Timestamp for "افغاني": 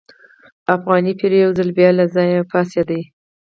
0.75-1.13